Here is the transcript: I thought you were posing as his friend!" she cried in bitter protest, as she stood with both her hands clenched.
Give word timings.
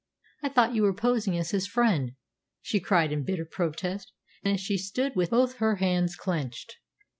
I 0.41 0.49
thought 0.49 0.73
you 0.73 0.81
were 0.81 0.95
posing 0.95 1.37
as 1.37 1.51
his 1.51 1.67
friend!" 1.67 2.13
she 2.59 2.79
cried 2.79 3.11
in 3.11 3.21
bitter 3.23 3.45
protest, 3.45 4.11
as 4.43 4.59
she 4.59 4.75
stood 4.79 5.15
with 5.15 5.29
both 5.29 5.57
her 5.57 5.75
hands 5.75 6.15
clenched. 6.15 6.75